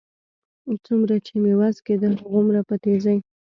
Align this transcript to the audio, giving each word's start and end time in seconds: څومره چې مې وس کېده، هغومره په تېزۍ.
څومره 0.85 1.15
چې 1.25 1.33
مې 1.41 1.53
وس 1.59 1.77
کېده، 1.85 2.09
هغومره 2.21 2.61
په 2.69 2.75
تېزۍ. 2.83 3.17